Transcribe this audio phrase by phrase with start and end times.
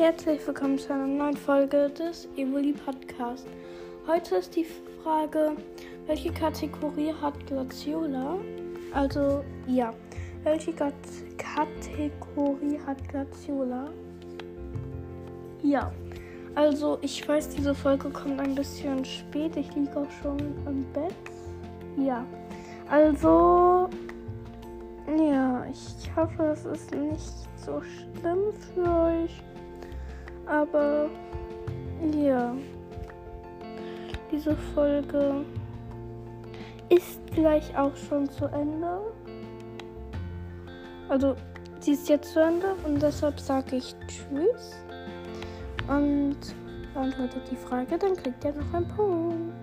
[0.00, 3.46] Herzlich willkommen zu einer neuen Folge des Evoli Podcast.
[4.06, 4.64] Heute ist die
[5.02, 5.52] Frage,
[6.06, 8.38] welche Kategorie hat Glaciola?
[8.94, 9.92] Also, ja,
[10.42, 10.94] welche Gat
[11.36, 13.90] Kategorie hat Glaciola?
[15.62, 15.92] Ja,
[16.54, 19.54] also ich weiß, diese Folge kommt ein bisschen spät.
[19.54, 21.12] Ich liege auch schon im Bett.
[21.98, 22.24] Ja,
[22.90, 23.90] also,
[25.18, 29.42] ja, ich hoffe, es ist nicht so schlimm für euch.
[30.50, 31.08] Aber
[32.12, 32.52] ja,
[34.32, 35.44] diese Folge
[36.88, 38.98] ist gleich auch schon zu Ende.
[41.08, 41.36] Also,
[41.78, 44.76] sie ist jetzt zu Ende und deshalb sage ich Tschüss.
[45.86, 46.36] Und
[46.94, 49.54] beantwortet die Frage, dann kriegt ihr noch einen Punkt.